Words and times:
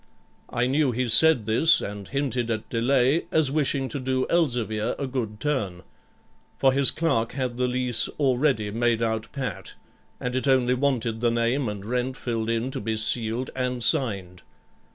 I 0.49 0.65
knew 0.65 0.91
he 0.91 1.07
said 1.09 1.45
this, 1.45 1.79
and 1.79 2.07
hinted 2.07 2.49
at 2.49 2.67
delay 2.69 3.25
as 3.31 3.51
wishing 3.51 3.87
to 3.89 3.99
do 3.99 4.25
Elzevir 4.31 4.95
a 4.97 5.05
good 5.05 5.39
turn; 5.39 5.83
for 6.57 6.73
his 6.73 6.89
clerk 6.89 7.33
had 7.33 7.59
the 7.59 7.67
lease 7.67 8.07
already 8.19 8.71
made 8.71 9.03
out 9.03 9.31
pat, 9.31 9.75
and 10.19 10.35
it 10.35 10.47
only 10.47 10.73
wanted 10.73 11.21
the 11.21 11.29
name 11.29 11.69
and 11.69 11.85
rent 11.85 12.17
filled 12.17 12.49
in 12.49 12.71
to 12.71 12.81
be 12.81 12.97
sealed 12.97 13.51
and 13.55 13.83
signed. 13.83 14.41